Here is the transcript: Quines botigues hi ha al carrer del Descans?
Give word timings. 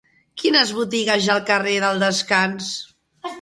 Quines 0.43 0.71
botigues 0.77 1.23
hi 1.23 1.29
ha 1.29 1.35
al 1.41 1.43
carrer 1.51 1.75
del 1.85 2.01
Descans? 2.05 2.73